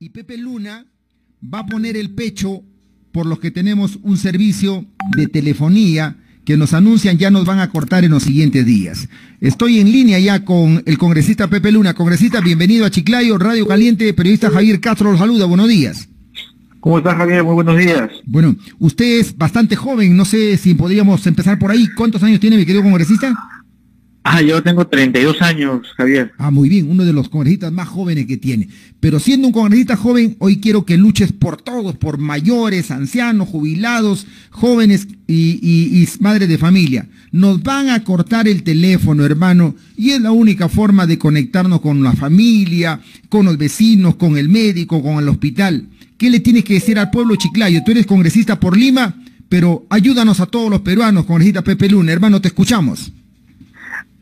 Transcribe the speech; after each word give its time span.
y 0.00 0.10
Pepe 0.10 0.36
Luna 0.36 0.86
va 1.42 1.60
a 1.60 1.66
poner 1.66 1.96
el 1.96 2.10
pecho 2.10 2.62
por 3.12 3.26
los 3.26 3.38
que 3.38 3.50
tenemos 3.50 3.98
un 4.02 4.16
servicio 4.16 4.84
de 5.16 5.28
telefonía 5.28 6.16
que 6.44 6.56
nos 6.56 6.74
anuncian 6.74 7.16
ya 7.16 7.30
nos 7.30 7.46
van 7.46 7.60
a 7.60 7.70
cortar 7.70 8.04
en 8.04 8.10
los 8.10 8.24
siguientes 8.24 8.66
días. 8.66 9.08
Estoy 9.40 9.78
en 9.78 9.92
línea 9.92 10.18
ya 10.18 10.44
con 10.44 10.82
el 10.84 10.98
congresista 10.98 11.48
Pepe 11.48 11.70
Luna. 11.72 11.94
Congresista, 11.94 12.40
bienvenido 12.40 12.84
a 12.84 12.90
Chiclayo, 12.90 13.38
Radio 13.38 13.66
Caliente, 13.66 14.12
periodista 14.12 14.50
Javier 14.50 14.80
Castro 14.80 15.10
los 15.10 15.20
saluda, 15.20 15.46
buenos 15.46 15.68
días. 15.68 16.08
¿Cómo 16.80 16.98
estás 16.98 17.16
Javier? 17.16 17.44
Muy 17.44 17.54
buenos 17.54 17.78
días. 17.78 18.10
Bueno, 18.26 18.56
usted 18.80 19.20
es 19.20 19.38
bastante 19.38 19.76
joven, 19.76 20.16
no 20.16 20.24
sé 20.24 20.56
si 20.58 20.74
podríamos 20.74 21.26
empezar 21.26 21.58
por 21.58 21.70
ahí. 21.70 21.88
¿Cuántos 21.96 22.22
años 22.22 22.40
tiene 22.40 22.56
mi 22.56 22.66
querido 22.66 22.82
congresista? 22.82 23.34
Ah, 24.26 24.40
yo 24.40 24.62
tengo 24.62 24.86
32 24.86 25.42
años, 25.42 25.86
Javier. 25.98 26.32
Ah, 26.38 26.50
muy 26.50 26.70
bien, 26.70 26.90
uno 26.90 27.04
de 27.04 27.12
los 27.12 27.28
congresistas 27.28 27.70
más 27.70 27.86
jóvenes 27.86 28.24
que 28.24 28.38
tiene. 28.38 28.70
Pero 28.98 29.20
siendo 29.20 29.48
un 29.48 29.52
congresista 29.52 29.96
joven, 29.96 30.36
hoy 30.38 30.60
quiero 30.60 30.86
que 30.86 30.96
luches 30.96 31.30
por 31.30 31.60
todos, 31.60 31.94
por 31.96 32.16
mayores, 32.16 32.90
ancianos, 32.90 33.50
jubilados, 33.50 34.26
jóvenes 34.48 35.08
y, 35.28 36.08
madres 36.20 36.48
de 36.48 36.56
familia. 36.56 37.06
Nos 37.32 37.62
van 37.62 37.90
a 37.90 38.02
cortar 38.02 38.48
el 38.48 38.62
teléfono, 38.62 39.26
hermano, 39.26 39.76
y 39.94 40.12
es 40.12 40.22
la 40.22 40.32
única 40.32 40.70
forma 40.70 41.06
de 41.06 41.18
conectarnos 41.18 41.82
con 41.82 42.02
la 42.02 42.14
familia, 42.14 43.00
con 43.28 43.44
los 43.44 43.58
vecinos, 43.58 44.14
con 44.16 44.38
el 44.38 44.48
médico, 44.48 45.02
con 45.02 45.22
el 45.22 45.28
hospital. 45.28 45.88
¿Qué 46.16 46.30
le 46.30 46.40
tienes 46.40 46.64
que 46.64 46.74
decir 46.74 46.98
al 46.98 47.10
pueblo 47.10 47.36
chiclayo? 47.36 47.82
Tú 47.84 47.90
eres 47.90 48.06
congresista 48.06 48.58
por 48.58 48.74
Lima, 48.74 49.16
pero 49.50 49.84
ayúdanos 49.90 50.40
a 50.40 50.46
todos 50.46 50.70
los 50.70 50.80
peruanos, 50.80 51.26
congresista 51.26 51.62
Pepe 51.62 51.90
Luna. 51.90 52.10
Hermano, 52.10 52.40
te 52.40 52.48
escuchamos. 52.48 53.12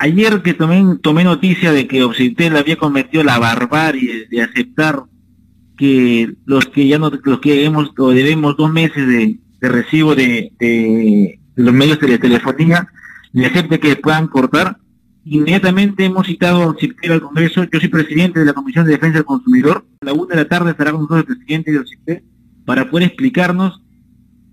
Ayer 0.02 0.42
que 0.42 0.52
tomé, 0.52 0.98
tomé 1.00 1.22
noticia 1.22 1.70
de 1.70 1.86
que 1.86 2.02
Occitel 2.02 2.56
había 2.56 2.74
cometido 2.74 3.22
la 3.22 3.38
barbarie 3.38 4.26
de 4.28 4.42
aceptar 4.42 5.04
que 5.78 6.34
los 6.44 6.66
que 6.66 6.88
ya 6.88 6.98
no, 6.98 7.12
los 7.22 7.38
que 7.38 7.64
hemos 7.64 7.92
o 7.96 8.10
debemos 8.10 8.56
dos 8.56 8.72
meses 8.72 9.06
de, 9.06 9.38
recibo 9.60 10.16
de, 10.16 11.38
los 11.54 11.72
medios 11.72 12.00
de 12.00 12.18
telefonía, 12.18 12.88
le 13.32 13.46
acepte 13.46 13.78
que 13.78 13.94
puedan 13.94 14.26
cortar, 14.26 14.76
inmediatamente 15.24 16.04
hemos 16.04 16.26
citado 16.26 16.64
a 16.64 16.66
Occitel 16.66 17.12
al 17.12 17.20
Congreso, 17.20 17.62
yo 17.72 17.78
soy 17.78 17.88
presidente 17.88 18.40
de 18.40 18.46
la 18.46 18.54
Comisión 18.54 18.84
de 18.84 18.94
Defensa 18.94 19.18
del 19.18 19.24
Consumidor, 19.24 19.84
a 20.00 20.06
la 20.06 20.14
una 20.14 20.34
de 20.34 20.42
la 20.42 20.48
tarde 20.48 20.72
estará 20.72 20.90
con 20.90 21.02
nosotros 21.02 21.26
el 21.28 21.36
presidente 21.36 21.70
de 21.70 21.78
Occitel 21.78 22.24
para 22.64 22.90
poder 22.90 23.06
explicarnos 23.06 23.80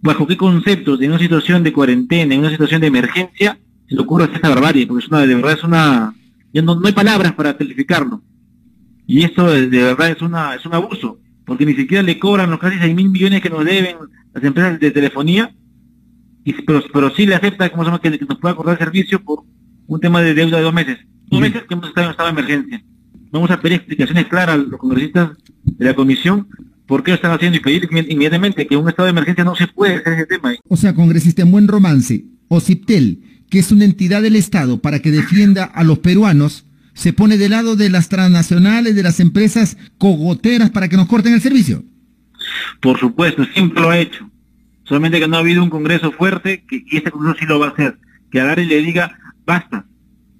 bajo 0.03 0.27
qué 0.27 0.37
conceptos 0.37 0.99
de 0.99 1.07
una 1.07 1.17
situación 1.17 1.63
de 1.63 1.73
cuarentena, 1.73 2.35
en 2.35 2.41
una 2.41 2.51
situación 2.51 2.81
de 2.81 2.87
emergencia, 2.87 3.57
se 3.89 3.95
le 3.95 4.01
ocurre 4.01 4.25
esta 4.25 4.49
barbarie, 4.49 4.85
porque 4.85 5.03
es 5.03 5.11
una, 5.11 5.25
de 5.25 5.35
verdad 5.35 5.53
es 5.53 5.63
una, 5.63 6.13
ya 6.53 6.61
no, 6.61 6.79
hay 6.85 6.93
palabras 6.93 7.33
para 7.33 7.57
calificarlo. 7.57 8.21
Y 9.07 9.23
esto 9.23 9.47
de, 9.47 9.67
verdad 9.67 10.11
es 10.11 10.21
una, 10.21 10.53
es 10.53 10.65
un 10.65 10.75
abuso, 10.75 11.19
porque 11.43 11.65
ni 11.65 11.73
siquiera 11.73 12.03
le 12.03 12.19
cobran 12.19 12.51
los 12.51 12.59
casi 12.59 12.77
6 12.77 12.95
mil 12.95 13.09
millones 13.09 13.41
que 13.41 13.49
nos 13.49 13.65
deben 13.65 13.97
las 14.31 14.43
empresas 14.43 14.79
de 14.79 14.91
telefonía, 14.91 15.51
y, 16.43 16.53
pero, 16.53 16.83
pero 16.93 17.09
sí 17.15 17.25
le 17.25 17.35
acepta 17.35 17.69
como 17.71 17.83
se 17.83 17.99
que, 17.99 18.19
que, 18.19 18.25
nos 18.25 18.37
pueda 18.37 18.53
acordar 18.53 18.73
el 18.73 18.85
servicio 18.85 19.23
por 19.23 19.43
un 19.87 19.99
tema 19.99 20.21
de 20.21 20.35
deuda 20.35 20.57
de 20.57 20.63
dos 20.63 20.73
meses. 20.73 20.99
Dos 21.25 21.41
meses 21.41 21.63
que 21.63 21.73
hemos 21.73 21.87
estado 21.87 22.05
en 22.05 22.11
estado 22.11 22.31
de 22.31 22.39
emergencia. 22.39 22.83
Vamos 23.31 23.49
a 23.49 23.59
pedir 23.59 23.77
explicaciones 23.77 24.27
claras 24.27 24.55
a 24.55 24.57
los 24.57 24.79
congresistas 24.79 25.31
de 25.63 25.85
la 25.85 25.95
comisión 25.95 26.47
por 26.85 27.03
qué 27.03 27.11
lo 27.11 27.15
están 27.15 27.31
haciendo 27.31 27.57
y 27.57 27.61
pedir 27.61 27.87
inmediatamente 28.09 28.65
que 28.65 28.75
un 28.75 28.89
estado 28.89 29.05
de 29.05 29.11
emergencia 29.11 29.43
no 29.43 29.55
se 29.55 29.67
puede 29.67 29.95
hacer 29.95 30.13
ese 30.13 30.25
tema. 30.25 30.53
O 30.67 30.77
sea, 30.77 30.93
congresista, 30.95 31.43
en 31.43 31.51
buen 31.51 31.67
romance, 31.67 32.25
Ociptel 32.47 33.38
que 33.49 33.59
es 33.59 33.71
una 33.71 33.85
entidad 33.85 34.21
del 34.21 34.35
Estado 34.35 34.79
para 34.79 34.99
que 34.99 35.11
defienda 35.11 35.63
a 35.63 35.83
los 35.83 35.99
peruanos, 35.99 36.65
se 36.93 37.13
pone 37.13 37.37
del 37.37 37.51
lado 37.51 37.75
de 37.75 37.89
las 37.89 38.09
transnacionales, 38.09 38.95
de 38.95 39.03
las 39.03 39.19
empresas 39.19 39.77
cogoteras 39.97 40.69
para 40.69 40.89
que 40.89 40.97
nos 40.97 41.07
corten 41.07 41.33
el 41.33 41.41
servicio. 41.41 41.83
Por 42.81 42.99
supuesto, 42.99 43.45
siempre 43.53 43.81
lo 43.81 43.89
ha 43.89 43.97
hecho. 43.97 44.29
Solamente 44.83 45.19
que 45.19 45.27
no 45.27 45.37
ha 45.37 45.39
habido 45.39 45.63
un 45.63 45.69
Congreso 45.69 46.11
fuerte, 46.11 46.63
que, 46.67 46.83
y 46.85 46.97
este 46.97 47.11
Congreso 47.11 47.37
sí 47.39 47.45
lo 47.45 47.59
va 47.59 47.67
a 47.67 47.69
hacer, 47.69 47.97
que 48.31 48.41
agarre 48.41 48.63
y 48.63 48.67
le 48.67 48.81
diga, 48.81 49.17
basta, 49.45 49.85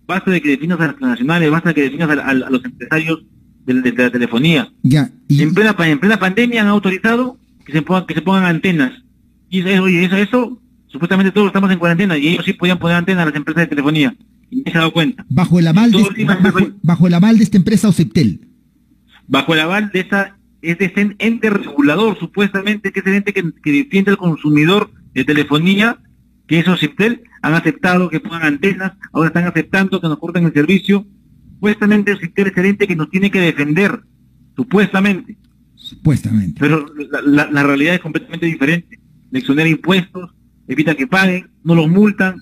basta 0.07 0.31
de 0.31 0.41
que 0.41 0.49
definas 0.49 0.79
a 0.79 0.87
las 0.87 0.97
transnacionales, 0.97 1.51
basta 1.51 1.69
de 1.69 1.75
que 1.75 1.83
definas 1.83 2.09
a, 2.09 2.33
los 2.33 2.65
empresarios 2.65 3.23
de, 3.65 3.93
la 3.93 4.11
telefonía. 4.11 4.71
Ya, 4.81 5.11
y... 5.27 5.43
en, 5.43 5.53
plena, 5.53 5.75
en 5.77 5.99
plena 5.99 6.19
pandemia 6.19 6.61
han 6.61 6.67
autorizado 6.67 7.37
que 7.65 7.71
se 7.71 7.81
pongan, 7.81 8.05
que 8.05 8.15
se 8.15 8.21
pongan 8.21 8.45
antenas. 8.45 9.03
Y 9.49 9.61
eso, 9.61 9.83
oye, 9.83 10.03
eso, 10.03 10.17
eso 10.17 10.61
supuestamente 10.89 11.31
todos 11.31 11.47
estamos 11.47 11.71
en 11.71 11.79
cuarentena 11.79 12.17
y 12.17 12.27
ellos 12.27 12.45
sí 12.45 12.53
podían 12.53 12.79
poner 12.79 12.97
antena 12.97 13.23
a 13.23 13.25
las 13.25 13.35
empresas 13.35 13.63
de 13.63 13.67
telefonía. 13.67 14.15
Y 14.49 14.63
no 14.63 14.71
se 14.71 14.77
ha 14.77 14.81
dado 14.81 14.93
cuenta. 14.93 15.25
Bajo 15.29 15.59
el 15.59 15.67
aval, 15.67 15.91
de, 15.91 16.73
bajo, 16.81 17.07
el 17.07 17.13
aval 17.13 17.37
de 17.37 17.43
esta 17.43 17.57
empresa 17.57 17.87
Ociptel. 17.87 18.47
Bajo 19.27 19.53
el 19.53 19.59
aval 19.59 19.91
de 19.91 19.99
esa 19.99 20.35
es 20.61 20.77
de 20.77 20.85
ese 20.85 21.15
ente 21.19 21.49
regulador, 21.49 22.17
supuestamente, 22.19 22.91
que 22.91 22.99
es 22.99 23.05
el 23.05 23.13
ente 23.13 23.33
que, 23.33 23.43
defiende 23.71 24.11
al 24.11 24.17
consumidor 24.17 24.91
de 25.13 25.23
telefonía, 25.23 25.99
que 26.47 26.59
es 26.59 26.67
Ociptel, 26.67 27.21
han 27.41 27.53
aceptado 27.53 28.09
que 28.09 28.19
pongan 28.19 28.43
antenas, 28.43 28.93
ahora 29.13 29.27
están 29.27 29.45
aceptando 29.45 30.01
que 30.01 30.07
nos 30.07 30.17
corten 30.17 30.45
el 30.45 30.53
servicio. 30.53 31.05
Supuestamente 31.53 32.13
Ociptel 32.13 32.47
es 32.47 32.57
el 32.57 32.65
ente 32.65 32.87
que 32.87 32.95
nos 32.95 33.09
tiene 33.09 33.29
que 33.29 33.39
defender, 33.39 34.01
supuestamente. 34.55 35.37
Supuestamente. 35.75 36.59
Pero 36.59 36.85
la, 37.23 37.49
la 37.49 37.63
realidad 37.63 37.93
es 37.93 38.01
completamente 38.01 38.47
diferente. 38.47 38.99
Le 39.31 39.39
exonera 39.39 39.69
impuestos, 39.69 40.31
evita 40.69 40.95
que 40.95 41.07
paguen, 41.07 41.49
no 41.63 41.75
los 41.75 41.89
multan 41.89 42.37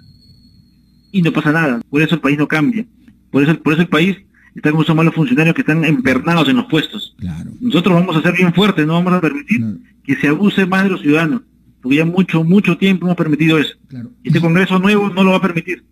y 1.12 1.22
no 1.24 1.32
pasa 1.32 1.52
nada. 1.52 1.82
Por 1.90 2.02
eso 2.02 2.16
el 2.16 2.22
país 2.22 2.38
no 2.38 2.48
cambia. 2.48 2.86
Por 3.32 3.42
eso, 3.42 3.58
por 3.60 3.74
eso 3.74 3.82
el 3.82 3.88
país 3.88 4.18
está 4.54 4.72
con 4.72 4.82
esos 4.82 4.96
malos 4.96 5.16
funcionarios 5.16 5.56
que 5.56 5.62
están 5.62 5.84
empernados 5.86 6.48
en 6.50 6.58
los 6.58 6.66
puestos. 6.66 7.16
Claro. 7.18 7.50
Nosotros 7.60 7.96
vamos 7.96 8.16
a 8.16 8.22
ser 8.22 8.34
bien 8.34 8.54
fuertes, 8.54 8.86
no 8.86 8.94
vamos 8.94 9.14
a 9.14 9.22
permitir 9.22 9.80
que 10.04 10.16
se 10.16 10.28
abuse 10.28 10.66
más 10.66 10.84
de 10.84 10.90
los 10.90 11.02
ciudadanos. 11.02 11.42
Porque 11.82 11.98
ya 11.98 12.06
mucho, 12.06 12.44
mucho 12.44 12.78
tiempo 12.78 13.06
hemos 13.06 13.18
permitido 13.18 13.58
eso. 13.58 13.76
Y 14.24 14.28
este 14.30 14.42
Congreso 14.42 14.78
nuevo 14.80 15.10
no 15.10 15.24
lo 15.24 15.32
va 15.32 15.38
a 15.38 15.42
permitir. 15.42 15.84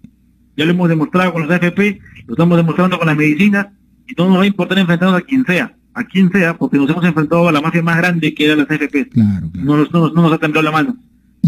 Ya 0.57 0.66
lo 0.66 0.72
hemos 0.72 0.90
demostrado 0.90 1.34
con 1.34 1.44
los 1.44 1.51
AFP, 1.51 2.00
lo 2.28 2.34
estamos 2.34 2.57
demostrando 2.57 2.97
con 2.97 3.07
las 3.07 3.18
medicinas, 3.18 3.68
y 4.07 4.13
no 4.18 4.29
nos 4.29 4.40
va 4.40 4.44
a 4.44 4.47
importar 4.47 4.78
enfrentarnos 4.78 5.18
a 5.18 5.22
quien 5.22 5.45
sea, 5.45 5.75
a 5.94 6.03
quien 6.03 6.31
sea, 6.31 6.57
porque 6.57 6.78
nos 6.78 6.90
hemos 6.90 7.03
enfrentado 7.03 7.47
a 7.47 7.51
la 7.51 7.62
mafia 7.62 7.81
más 7.81 7.97
grande 7.97 8.34
que 8.34 8.45
era 8.45 8.56
las 8.56 8.69
AFP. 8.69 9.09
Claro, 9.09 9.50
no, 9.53 9.85
no, 9.85 10.09
nos 10.09 10.34
ha 10.34 10.38
temblado 10.38 10.63
la 10.63 10.72
mano. 10.72 10.97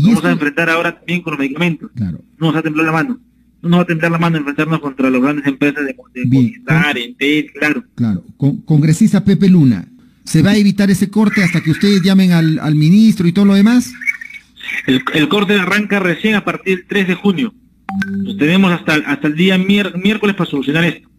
Vamos 0.02 0.24
a 0.26 0.32
enfrentar 0.32 0.70
ahora 0.70 0.98
también 0.98 1.22
con 1.22 1.32
los 1.32 1.40
medicamentos. 1.40 1.92
Claro. 1.96 2.20
No 2.38 2.48
nos 2.48 2.56
va 2.56 2.60
a 2.60 2.64
temblar 2.64 2.86
la 2.86 2.92
mano. 2.92 3.20
No 3.62 3.70
nos 3.70 3.80
va 3.80 3.84
a 3.84 3.88
temblar 3.88 4.12
la 4.12 4.18
mano 4.18 4.38
enfrentarnos 4.38 4.80
contra 4.80 5.10
las 5.10 5.22
grandes 5.22 5.48
empresas 5.48 5.84
de, 5.86 5.96
de 6.14 7.04
Entel, 7.04 7.52
claro. 7.54 7.84
Claro. 7.96 8.24
congresista 8.66 9.24
Pepe 9.24 9.50
Luna, 9.50 9.88
¿se 10.24 10.42
va 10.42 10.52
a 10.52 10.58
evitar 10.58 10.92
ese 10.92 11.10
corte 11.10 11.44
hasta 11.44 11.62
que 11.62 11.72
ustedes 11.72 12.02
llamen 12.02 12.32
al, 12.32 12.76
ministro 12.76 13.28
y 13.28 13.32
todo 13.32 13.46
lo 13.46 13.56
demás? 13.56 13.94
El, 14.86 15.28
corte 15.30 15.54
arranca 15.54 16.00
recién 16.00 16.36
a 16.36 16.44
partir 16.44 16.78
del 16.78 16.88
3 16.88 17.08
de 17.08 17.16
junio. 17.16 17.54
Tenemos 18.38 18.72
hasta, 18.72 18.96
hasta 18.96 19.28
el 19.28 19.36
día 19.36 19.58
miércoles 19.58 20.36
para 20.36 20.50
solucionar 20.50 20.84
esto. 20.84 21.10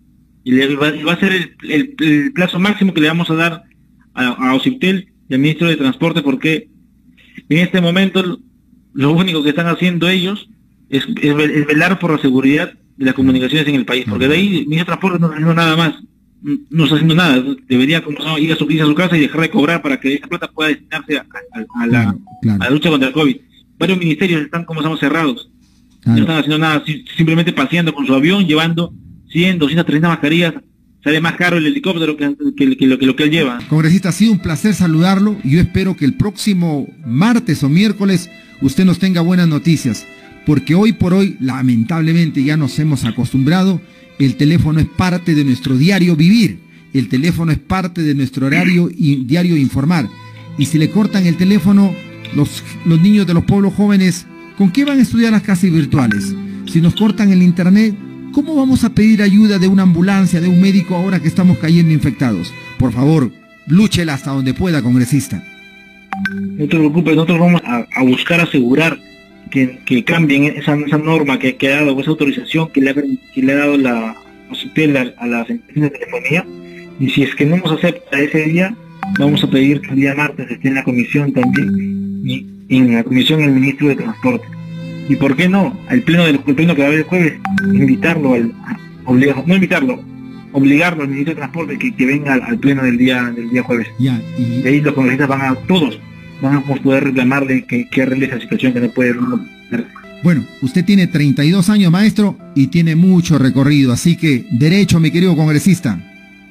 Y, 0.45 0.53
va, 0.77 1.13
a 1.13 1.21
ser 1.21 1.57
el, 1.63 2.33
plazo 2.33 2.59
máximo 2.59 2.95
que 2.95 3.01
le 3.01 3.09
vamos 3.09 3.29
a 3.31 3.35
dar 3.35 3.65
a, 4.15 4.27
a 4.29 4.55
Ociptel 4.55 5.13
y 5.29 5.35
al 5.35 5.41
ministro 5.41 5.69
de 5.69 5.77
Transporte 5.77 6.23
porque 6.23 6.69
en 7.49 7.59
este 7.59 7.81
momento 7.81 8.41
lo 8.99 9.13
único 9.13 9.45
que 9.45 9.51
están 9.51 9.69
haciendo 9.69 10.09
ellos 10.09 10.49
es, 10.91 11.07
velar 11.69 12.01
por 12.01 12.11
la 12.11 12.19
seguridad 12.19 12.73
de 12.97 13.05
las 13.05 13.15
comunicaciones 13.15 13.69
en 13.69 13.77
el 13.77 13.85
país, 13.85 14.05
porque 14.09 14.27
de 14.27 14.35
ahí 14.35 14.65
mi 14.67 14.77
transporte 14.85 15.21
no 15.21 15.27
está 15.27 15.37
haciendo 15.37 15.55
nada 15.55 15.77
más, 15.77 15.95
no 16.43 16.83
está 16.83 16.97
haciendo 16.97 17.15
nada, 17.15 17.41
debería 17.69 18.03
como 18.03 18.19
ir 18.39 18.53
a 18.53 18.57
su, 18.57 18.65
a 18.65 18.87
su 18.87 18.95
casa 18.97 19.17
y 19.17 19.21
dejar 19.21 19.43
de 19.43 19.51
cobrar 19.51 19.83
para 19.83 20.01
que 20.01 20.15
esa 20.15 20.27
plata 20.27 20.49
pueda 20.49 20.71
destinarse 20.71 21.17
a, 21.17 21.87
la, 21.87 22.71
lucha 22.71 22.91
contra 22.91 23.07
el 23.07 23.15
COVID. 23.15 23.37
Varios 23.79 23.99
ministerios 24.01 24.43
están 24.43 24.65
como 24.65 24.81
estamos 24.81 24.99
cerrados, 24.99 25.49
no 26.05 26.17
están 26.17 26.39
haciendo 26.39 26.59
nada, 26.59 26.83
simplemente 27.17 27.53
paseando 27.53 27.95
con 27.95 28.05
su 28.05 28.13
avión, 28.13 28.49
llevando 28.49 28.93
100, 29.29 29.61
230 29.61 30.09
mascarillas 30.09 30.55
sale 31.03 31.21
más 31.21 31.37
caro 31.37 31.57
el 31.59 31.67
helicóptero 31.67 32.17
que, 32.17 32.25
lo, 32.25 32.99
que, 32.99 33.07
lo 33.07 33.17
que 33.17 33.23
él 33.25 33.31
lleva. 33.31 33.59
Congresista, 33.69 34.11
ha 34.11 34.13
sido 34.13 34.33
un 34.33 34.41
placer 34.41 34.75
saludarlo 34.75 35.39
y 35.45 35.51
yo 35.51 35.61
espero 35.61 35.97
que 35.97 36.05
el 36.05 36.15
próximo 36.15 36.89
martes 37.07 37.63
o 37.63 37.69
miércoles 37.69 38.31
usted 38.61 38.85
nos 38.85 38.99
tenga 38.99 39.21
buenas 39.21 39.49
noticias, 39.49 40.07
porque 40.47 40.75
hoy 40.75 40.93
por 40.93 41.15
hoy, 41.15 41.37
lamentablemente, 41.41 42.43
ya 42.43 42.57
nos 42.57 42.79
hemos 42.79 43.05
acostumbrado, 43.05 43.81
el 44.19 44.37
teléfono 44.37 44.81
es 44.81 44.87
parte 44.87 45.35
de 45.35 45.45
nuestro 45.45 45.77
diario 45.77 46.17
vivir, 46.17 46.59
el 46.93 47.09
teléfono 47.09 47.53
es 47.53 47.59
parte 47.59 48.03
de 48.03 48.15
nuestro 48.15 48.47
horario 48.47 48.91
y 48.93 49.25
diario 49.25 49.57
informar. 49.57 50.09
Y 50.57 50.67
si 50.67 50.79
le 50.79 50.91
cortan 50.91 51.27
el 51.27 51.37
teléfono, 51.37 51.95
los, 52.35 52.65
los 52.85 53.01
niños 53.01 53.27
de 53.27 53.35
los 53.35 53.45
pueblos 53.45 53.75
jóvenes, 53.75 54.27
¿con 54.57 54.73
qué 54.73 54.85
van 54.85 54.99
a 54.99 55.03
estudiar 55.03 55.33
las 55.33 55.43
clases 55.43 55.73
virtuales? 55.73 56.35
Si 56.67 56.81
nos 56.81 56.95
cortan 56.95 57.31
el 57.31 57.43
internet, 57.43 57.95
¿cómo 58.33 58.55
vamos 58.55 58.85
a 58.85 58.91
pedir 58.91 59.23
ayuda 59.23 59.59
de 59.59 59.69
una 59.69 59.83
ambulancia, 59.83 60.41
de 60.41 60.49
un 60.49 60.61
médico 60.61 60.95
ahora 60.95 61.21
que 61.21 61.29
estamos 61.29 61.59
cayendo 61.59 61.93
infectados? 61.93 62.53
Por 62.79 62.93
favor, 62.93 63.31
lúchela 63.67 64.15
hasta 64.15 64.31
donde 64.31 64.55
pueda, 64.55 64.83
congresista. 64.83 65.43
No 66.33 66.67
te 66.67 66.77
preocupes, 66.77 67.15
nosotros 67.15 67.39
vamos 67.39 67.63
a, 67.65 68.03
buscar 68.03 68.41
asegurar 68.41 68.99
que, 69.51 70.05
cambien 70.05 70.45
esa, 70.45 70.77
norma 70.77 71.39
que, 71.39 71.57
ha 71.69 71.77
dado, 71.77 72.01
esa 72.01 72.11
autorización 72.11 72.71
que 72.71 72.81
le 72.81 72.91
ha, 72.91 72.95
que 72.95 73.43
le 73.43 73.53
ha 73.53 73.57
dado 73.57 73.77
la 73.77 74.17
a, 74.51 75.23
a 75.23 75.27
las 75.27 75.51
empresas 75.51 75.83
de 75.83 75.91
telefonía. 75.91 76.47
Y 77.01 77.11
si 77.11 77.23
es 77.23 77.35
que 77.35 77.47
no 77.47 77.57
nos 77.59 77.73
acepta 77.73 78.21
ese 78.21 78.45
día, 78.45 78.75
vamos 79.19 79.45
a 79.45 79.51
pedir 79.51 79.81
que 79.81 79.91
el 79.91 79.97
día 79.97 80.15
martes 80.15 80.51
esté 80.51 80.69
en 80.69 80.75
la 80.75 80.85
comisión 80.85 81.33
también, 81.33 82.23
y 82.25 82.47
en 82.69 82.95
la 82.95 83.05
comisión 83.05 83.41
el 83.43 83.53
ministro 83.53 83.89
de 83.89 83.97
Transporte. 83.97 84.58
Y 85.09 85.17
por 85.17 85.37
qué 85.37 85.49
no, 85.49 85.79
al 85.89 86.03
pleno 86.03 86.27
del 86.27 86.39
pleno 86.41 86.75
que 86.75 86.83
va 86.83 86.87
a 86.87 86.89
haber 86.89 87.01
el 87.01 87.07
jueves, 87.07 87.35
invitarlo 87.65 88.35
al, 88.35 88.53
no 89.47 89.55
invitarlo, 89.55 90.03
obligarlo 90.53 91.03
al 91.03 91.09
ministro 91.09 91.35
de 91.35 91.39
Transporte 91.39 91.79
que, 91.79 91.95
que 91.95 92.07
venga 92.07 92.35
al, 92.35 92.59
pleno 92.59 92.83
del 92.83 92.99
día 92.99 93.33
del 93.35 93.49
día 93.51 93.63
jueves. 93.63 93.89
Ya, 93.99 94.21
y... 94.39 94.67
ahí 94.67 94.81
los 94.81 94.95
congresistas 94.95 95.29
van 95.29 95.41
a, 95.41 95.55
todos, 95.67 95.99
van 96.43 96.57
a 96.57 96.61
poder 96.61 97.05
reclamarle 97.05 97.65
que, 97.65 97.89
que 97.89 98.03
arregle 98.03 98.27
esa 98.27 98.41
situación 98.41 98.73
que 98.73 98.81
no 98.81 98.91
puede 98.91 99.15
bueno, 100.23 100.45
usted 100.63 100.85
tiene 100.85 101.07
32 101.07 101.71
años, 101.71 101.93
maestro, 101.93 102.37
y 102.57 102.67
tiene 102.67 102.97
mucho 102.97 103.39
recorrido, 103.39 103.93
así 103.93 104.17
que 104.17 104.47
derecho, 104.51 104.99
mi 104.99 105.13
querido 105.13 105.37
congresista. 105.37 106.01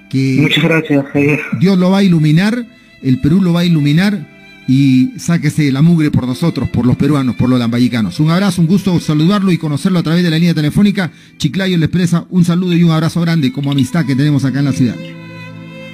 Que 0.09 0.37
Muchas 0.39 0.63
gracias, 0.63 1.05
Javier. 1.11 1.39
Dios 1.59 1.77
lo 1.77 1.91
va 1.91 1.97
a 1.97 2.03
iluminar, 2.03 2.65
el 3.03 3.19
Perú 3.19 3.41
lo 3.41 3.51
va 3.51 3.61
a 3.61 3.65
iluminar 3.65 4.36
y 4.67 5.13
sáquese 5.17 5.71
la 5.71 5.81
mugre 5.81 6.11
por 6.11 6.27
nosotros, 6.27 6.69
por 6.69 6.85
los 6.85 6.97
peruanos, 6.97 7.35
por 7.35 7.49
los 7.49 7.59
lambayicanos. 7.59 8.19
Un 8.19 8.29
abrazo, 8.29 8.61
un 8.61 8.67
gusto 8.67 8.99
saludarlo 8.99 9.51
y 9.51 9.57
conocerlo 9.57 9.99
a 9.99 10.03
través 10.03 10.23
de 10.23 10.29
la 10.29 10.37
línea 10.37 10.53
telefónica. 10.53 11.11
Chiclayo 11.37 11.77
le 11.77 11.85
expresa 11.85 12.25
un 12.29 12.43
saludo 12.43 12.73
y 12.73 12.83
un 12.83 12.91
abrazo 12.91 13.21
grande 13.21 13.51
como 13.51 13.71
amistad 13.71 14.05
que 14.05 14.15
tenemos 14.15 14.43
acá 14.45 14.59
en 14.59 14.65
la 14.65 14.73
ciudad. 14.73 14.95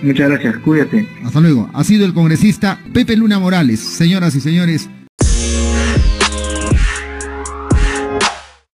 Muchas 0.01 0.29
gracias, 0.29 0.57
cuídate. 0.57 1.07
Hasta 1.23 1.39
luego. 1.39 1.69
Ha 1.73 1.83
sido 1.83 2.05
el 2.05 2.13
congresista 2.13 2.79
Pepe 2.91 3.15
Luna 3.15 3.39
Morales. 3.39 3.79
Señoras 3.79 4.35
y 4.35 4.41
señores, 4.41 4.89